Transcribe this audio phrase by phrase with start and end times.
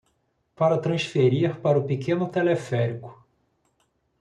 [0.57, 3.11] Para transferir para o pequeno teleférico